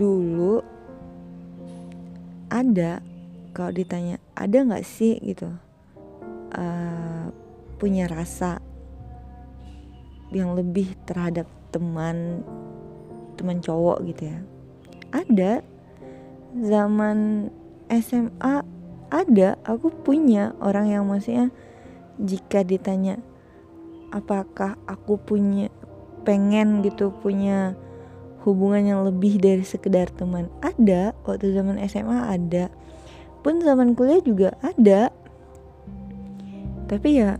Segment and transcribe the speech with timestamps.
[0.00, 0.64] dulu
[2.48, 3.04] ada
[3.52, 5.20] kalau ditanya ada nggak sih?
[5.20, 5.52] gitu.
[6.50, 7.28] Uh,
[7.76, 8.58] punya rasa
[10.32, 12.40] yang lebih terhadap teman
[13.36, 14.38] teman cowok gitu ya.
[15.12, 15.52] Ada.
[16.56, 17.50] Zaman
[17.92, 18.54] SMA
[19.12, 19.48] ada.
[19.68, 21.52] Aku punya orang yang maksudnya
[22.16, 23.20] jika ditanya
[24.10, 25.70] apakah aku punya
[26.26, 27.78] pengen gitu punya
[28.44, 32.72] hubungan yang lebih dari sekedar teman ada waktu zaman SMA ada
[33.40, 35.08] pun zaman kuliah juga ada.
[36.88, 37.36] Tapi ya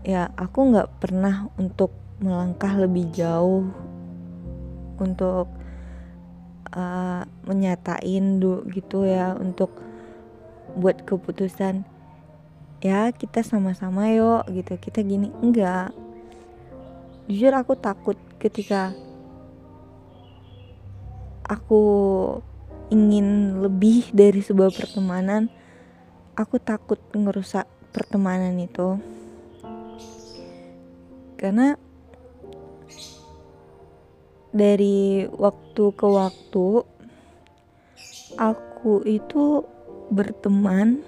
[0.00, 3.68] ya aku nggak pernah untuk melangkah lebih jauh
[5.00, 5.48] untuk
[6.76, 9.72] uh, menyatain dulu gitu ya untuk
[10.76, 11.82] buat keputusan
[12.80, 15.32] ya kita sama-sama yuk gitu kita gini.
[15.40, 15.92] Enggak
[17.30, 18.96] jujur aku takut ketika
[21.44, 21.82] aku
[22.90, 25.52] ingin lebih dari sebuah pertemanan
[26.34, 28.96] aku takut ngerusak pertemanan itu.
[31.36, 31.76] Karena
[34.50, 36.66] dari waktu ke waktu
[38.34, 39.62] aku itu
[40.10, 41.06] berteman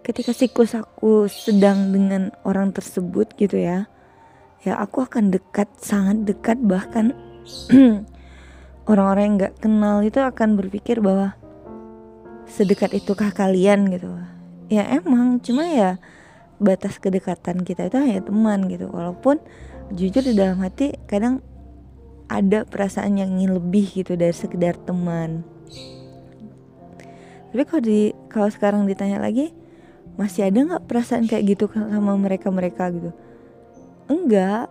[0.00, 3.90] ketika siklus aku sedang dengan orang tersebut gitu ya
[4.64, 7.12] ya aku akan dekat sangat dekat bahkan
[8.90, 11.34] orang-orang yang nggak kenal itu akan berpikir bahwa
[12.46, 14.08] sedekat itukah kalian gitu.
[14.70, 15.98] Ya emang cuma ya
[16.56, 18.90] batas kedekatan kita itu hanya teman gitu.
[18.90, 19.42] Walaupun
[19.94, 21.42] jujur di dalam hati kadang
[22.26, 25.46] ada perasaan yang ingin lebih gitu dari sekedar teman.
[27.50, 29.54] Tapi kalau di kalau sekarang ditanya lagi
[30.18, 33.12] masih ada nggak perasaan kayak gitu sama mereka mereka gitu
[34.10, 34.70] enggak.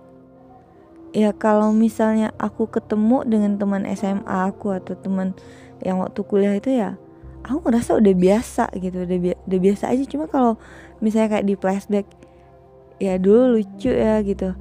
[1.16, 5.32] Ya kalau misalnya aku ketemu dengan teman SMA aku atau teman
[5.80, 7.00] yang waktu kuliah itu ya
[7.46, 10.04] aku ngerasa udah biasa gitu udah, bi udah biasa aja.
[10.10, 10.60] Cuma kalau
[11.00, 12.08] misalnya kayak di flashback
[13.00, 14.52] ya dulu lucu ya gitu.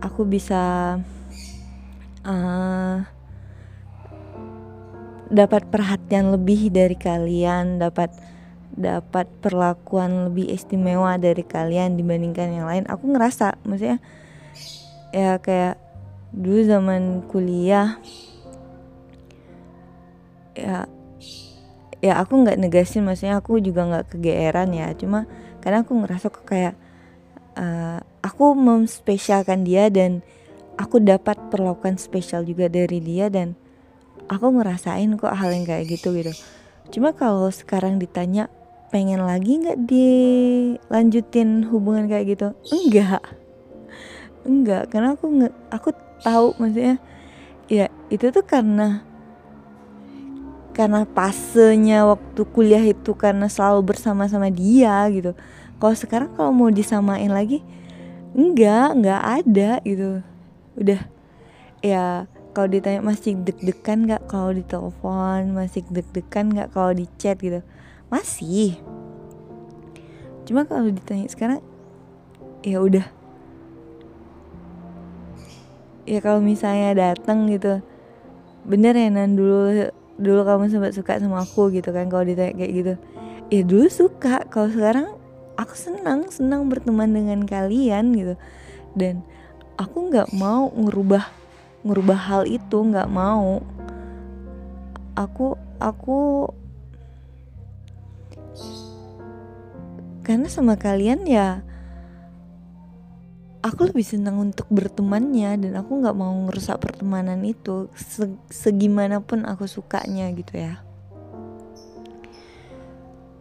[0.00, 0.96] Aku bisa
[2.22, 2.96] uh,
[5.28, 8.14] dapat perhatian lebih dari kalian dapat
[8.74, 13.98] dapat perlakuan lebih istimewa dari kalian dibandingkan yang lain aku ngerasa maksudnya
[15.10, 15.80] ya kayak
[16.34, 17.96] dulu zaman kuliah
[20.52, 20.84] ya
[21.98, 25.24] ya aku nggak negasin maksudnya aku juga nggak kegeeran ya cuma
[25.64, 26.74] karena aku ngerasa kok kayak
[27.58, 30.22] uh, aku memspesialkan dia dan
[30.78, 33.58] aku dapat perlakuan spesial juga dari dia dan
[34.30, 36.30] aku ngerasain kok hal yang kayak gitu gitu.
[36.94, 38.46] Cuma kalau sekarang ditanya
[38.88, 42.48] pengen lagi nggak dilanjutin hubungan kayak gitu?
[42.72, 43.22] Enggak.
[44.48, 45.88] Enggak karena aku nggak aku
[46.24, 46.96] tahu maksudnya
[47.68, 49.04] ya itu tuh karena
[50.72, 55.36] karena pasenya waktu kuliah itu karena selalu bersama-sama dia gitu.
[55.78, 57.60] Kalau sekarang kalau mau disamain lagi
[58.32, 60.24] enggak enggak ada gitu.
[60.80, 61.00] Udah
[61.84, 62.24] ya
[62.56, 64.32] kalau ditanya masih deg-degan nggak?
[64.32, 66.72] Kalau ditelepon masih deg-degan nggak?
[66.72, 67.60] Kalau di chat gitu
[68.08, 68.76] masih.
[70.48, 71.60] Cuma kalau ditanya sekarang
[72.64, 73.06] ya udah.
[76.08, 77.84] Ya kalau misalnya datang gitu
[78.64, 79.36] bener ya nan?
[79.36, 82.94] Dulu dulu kamu sempat suka sama aku gitu kan kalau ditanya kayak gitu.
[83.52, 85.16] Ya dulu suka kalau sekarang
[85.60, 88.34] aku senang senang berteman dengan kalian gitu.
[88.96, 89.20] Dan
[89.76, 91.28] aku nggak mau ngerubah
[91.84, 93.60] ngerubah hal itu nggak mau.
[95.12, 96.48] Aku aku
[100.28, 101.64] karena sama kalian ya
[103.64, 107.88] aku lebih senang untuk bertemannya dan aku nggak mau ngerusak pertemanan itu
[108.52, 110.84] segimanapun aku sukanya gitu ya.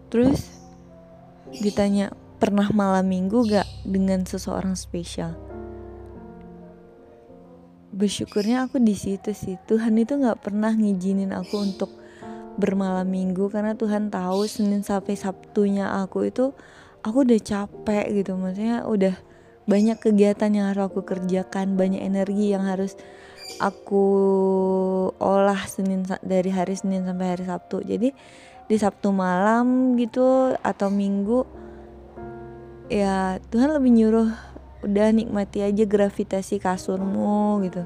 [0.07, 0.47] Terus
[1.59, 5.35] ditanya pernah malam minggu gak dengan seseorang spesial?
[7.91, 9.59] Bersyukurnya aku di situ sih.
[9.67, 11.91] Tuhan itu nggak pernah ngizinin aku untuk
[12.57, 16.57] bermalam minggu karena Tuhan tahu Senin sampai Sabtunya aku itu
[17.01, 19.15] aku udah capek gitu maksudnya udah
[19.67, 22.95] banyak kegiatan yang harus aku kerjakan banyak energi yang harus
[23.59, 24.05] aku
[25.19, 27.83] olah Senin dari hari Senin sampai hari Sabtu.
[27.83, 28.15] Jadi
[28.67, 31.47] di Sabtu malam gitu atau Minggu
[32.87, 34.31] ya Tuhan lebih nyuruh
[34.87, 37.83] udah nikmati aja gravitasi kasurmu gitu.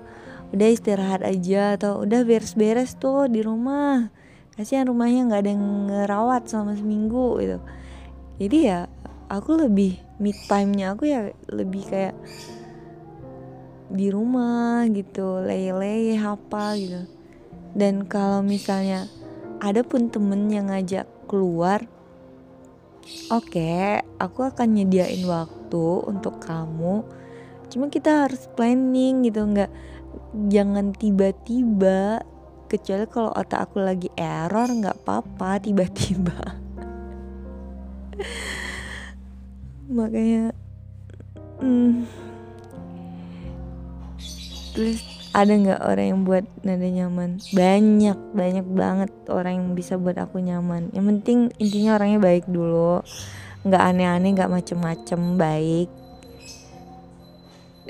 [0.51, 4.11] Udah istirahat aja atau udah beres-beres tuh di rumah.
[4.53, 7.57] Kasihan rumahnya nggak ada yang ngerawat selama seminggu gitu.
[8.41, 8.89] Jadi ya
[9.31, 12.15] aku lebih mid time nya aku ya lebih kayak
[13.87, 17.01] di rumah gitu leye-leye apa gitu.
[17.71, 19.07] Dan kalau misalnya
[19.63, 21.87] ada pun temen yang ngajak keluar
[23.31, 27.07] oke okay, aku akan nyediain waktu untuk kamu.
[27.71, 29.71] Cuma kita harus planning gitu nggak
[30.51, 32.19] jangan tiba-tiba
[32.67, 36.39] kecuali kalau otak aku lagi error nggak apa-apa tiba-tiba
[39.89, 40.53] makanya
[41.61, 42.05] hmm,
[44.77, 45.01] terus
[45.31, 47.39] ada nggak orang yang buat nada nyaman?
[47.55, 50.91] Banyak banyak banget orang yang bisa buat aku nyaman.
[50.91, 52.99] Yang penting intinya orangnya baik dulu.
[53.63, 55.89] Nggak aneh-aneh nggak macem-macem baik.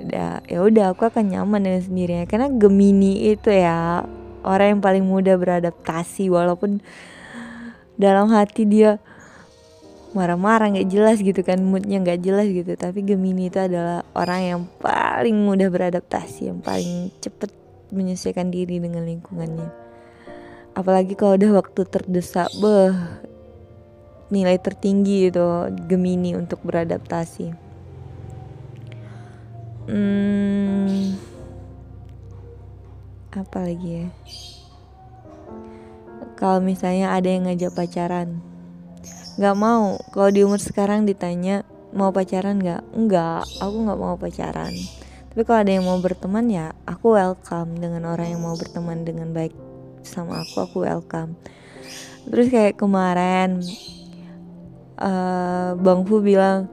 [0.06, 2.26] Ya udah aku akan nyaman dengan sendirinya.
[2.30, 4.06] Karena Gemini itu ya
[4.46, 6.30] orang yang paling mudah beradaptasi.
[6.30, 6.86] Walaupun
[7.98, 9.02] dalam hati dia
[10.12, 12.76] marah-marah nggak jelas gitu kan moodnya nggak jelas gitu.
[12.76, 17.52] Tapi Gemini itu adalah orang yang paling mudah beradaptasi yang paling cepet
[17.92, 19.70] menyesuaikan diri dengan lingkungannya.
[20.76, 22.96] Apalagi kalau udah waktu terdesak beh
[24.32, 25.48] nilai tertinggi itu
[25.92, 27.52] Gemini untuk beradaptasi.
[29.92, 31.20] Hmm,
[33.36, 34.08] apa lagi ya?
[36.40, 38.51] Kalau misalnya ada yang ngajak pacaran
[39.42, 39.98] nggak mau.
[40.14, 41.66] Kalau di umur sekarang ditanya
[41.98, 42.94] mau pacaran nggak?
[42.94, 43.42] Nggak.
[43.58, 44.70] Aku nggak mau pacaran.
[45.34, 47.74] Tapi kalau ada yang mau berteman ya aku welcome.
[47.82, 49.58] Dengan orang yang mau berteman dengan baik
[50.06, 51.34] sama aku aku welcome.
[52.30, 53.66] Terus kayak kemarin
[55.02, 56.70] uh, bang Fu bilang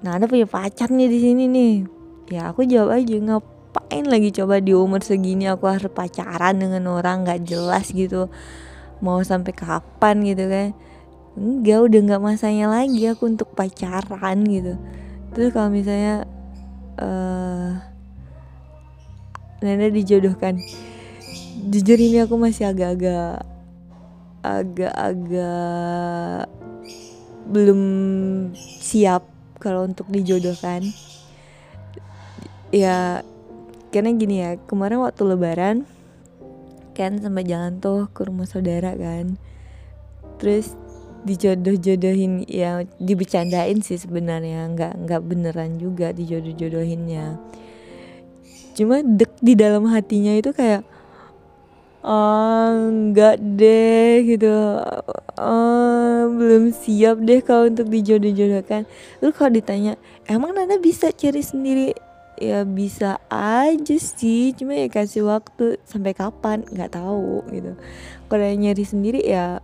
[0.00, 1.74] nah ada punya pacar nih di sini nih.
[2.32, 7.28] Ya aku jawab aja ngapain lagi coba di umur segini aku harus pacaran dengan orang
[7.28, 8.32] nggak jelas gitu?
[9.04, 10.72] Mau sampai kapan gitu kan
[11.38, 14.74] enggak udah nggak masanya lagi aku untuk pacaran gitu.
[15.30, 16.26] Terus kalau misalnya
[16.98, 17.90] uh,
[19.60, 20.56] Nanda dijodohkan.
[21.68, 23.44] Jujur ini aku masih agak-agak
[24.40, 26.48] agak-agak
[27.44, 27.80] belum
[28.56, 29.28] siap
[29.60, 30.80] kalau untuk dijodohkan.
[32.72, 33.20] Ya
[33.92, 35.84] karena gini ya kemarin waktu lebaran
[36.96, 39.36] kan sampai jalan tuh ke rumah saudara kan.
[40.40, 40.72] Terus
[41.24, 44.68] dijodoh-jodohin ya dibecandain sih sebenarnya.
[44.72, 47.40] Nggak nggak beneran juga dijodoh-jodohinnya.
[48.76, 50.86] Cuma dek di dalam hatinya itu kayak
[52.04, 54.54] oh, nggak deh gitu.
[55.40, 58.84] Oh, belum siap deh kalau untuk dijodoh-jodohkan.
[59.24, 59.96] Lu kalau ditanya
[60.28, 61.92] emang Nana bisa cari sendiri?
[62.40, 64.56] Ya bisa aja sih.
[64.56, 66.64] Cuma ya kasih waktu sampai kapan?
[66.72, 67.76] Nggak tahu gitu.
[68.32, 69.60] Kalau nyari sendiri ya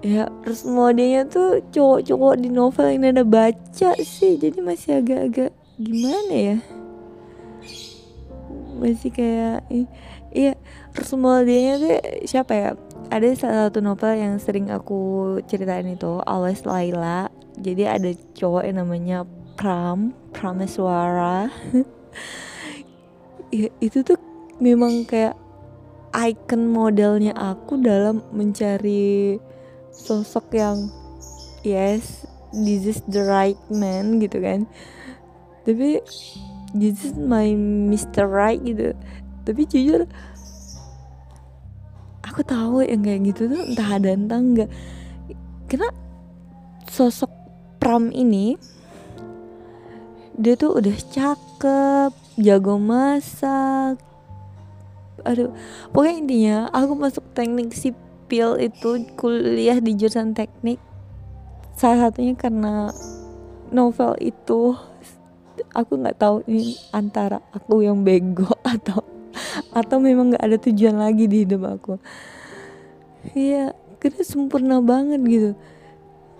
[0.00, 4.40] ya terus modenya tuh cowok-cowok di novel yang ada baca sih.
[4.40, 6.58] Jadi masih agak-agak gimana ya?
[8.80, 9.68] Masih kayak
[10.32, 10.56] iya
[10.96, 11.92] terus modenya tuh
[12.24, 12.70] siapa ya?
[13.10, 17.28] Ada salah satu novel yang sering aku ceritain itu Always Laila.
[17.60, 19.18] Jadi ada cowok yang namanya
[19.58, 21.50] Pram Prameswara.
[23.50, 24.14] Ya, itu tuh
[24.62, 25.34] memang kayak
[26.14, 29.42] icon modelnya aku dalam mencari
[30.00, 30.88] sosok yang
[31.60, 34.66] yes this is the right man gitu kan.
[35.62, 36.02] Tapi
[36.74, 37.54] this is my
[37.90, 38.26] Mr.
[38.26, 38.94] Right gitu.
[39.46, 40.06] Tapi jujur
[42.26, 44.70] aku tahu yang kayak gitu tuh entah ada entah enggak.
[45.70, 45.90] Karena
[46.90, 47.30] sosok
[47.80, 48.60] Pram ini
[50.36, 53.96] dia tuh udah cakep jago masak.
[55.24, 55.52] Aduh
[55.92, 60.78] pokoknya intinya aku masuk teknik sipil sipil itu kuliah di jurusan teknik.
[61.74, 62.94] Salah satunya karena
[63.74, 64.78] novel itu
[65.74, 68.46] aku nggak tahu ini antara aku yang bego
[68.78, 69.02] atau
[69.74, 71.98] atau memang nggak ada tujuan lagi di hidup aku.
[73.34, 75.50] Iya kita sempurna banget gitu.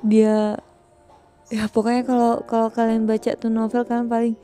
[0.06, 0.62] Dia
[1.50, 4.38] ya pokoknya kalau kalau kalian baca tuh novel kalian paling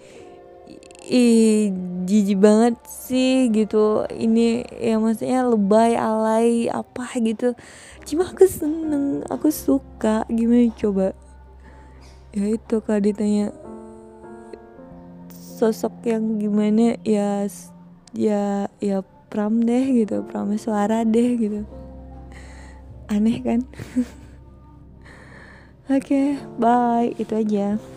[1.07, 1.71] ih
[2.07, 4.07] jijik banget sih gitu.
[4.11, 7.55] Ini ya maksudnya lebay alay apa gitu.
[8.07, 10.27] Cuma aku seneng aku suka.
[10.31, 11.15] Gimana coba?
[12.35, 13.55] Ya itu kalau ditanya.
[15.31, 17.01] Sosok yang gimana?
[17.07, 17.49] Ya
[18.13, 18.99] ya ya
[19.31, 20.27] pram deh gitu.
[20.27, 21.63] Pram suara deh gitu.
[23.07, 23.63] Aneh kan?
[25.87, 27.15] Oke okay, bye.
[27.15, 27.96] Itu aja